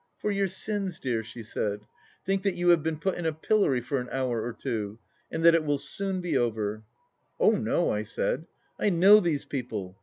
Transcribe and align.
"For 0.21 0.31
your 0.31 0.47
sins, 0.47 0.99
dear!" 0.99 1.21
she 1.23 1.43
said." 1.43 1.81
Think 2.25 2.41
that 2.41 2.55
you 2.55 2.69
have 2.69 2.81
been 2.81 2.97
put 2.97 3.19
in 3.19 3.27
a 3.27 3.31
pillory 3.33 3.81
for 3.81 3.99
an 3.99 4.09
hour 4.11 4.41
or 4.43 4.51
two— 4.51 4.97
and 5.31 5.45
that 5.45 5.53
it 5.53 5.63
will 5.63 5.77
soon 5.77 6.21
be 6.21 6.35
over!"" 6.35 6.81
Oh, 7.39 7.51
no," 7.51 7.91
I 7.91 8.01
said." 8.01 8.47
I 8.79 8.89
know 8.89 9.19
these 9.19 9.45
people. 9.45 9.99